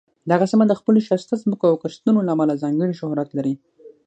[0.31, 3.53] دغه سیمه د خپلو ښایسته ځمکو او کښتونو له امله ځانګړې شهرت لري.